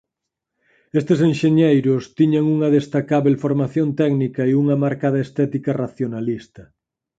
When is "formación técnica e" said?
3.43-4.51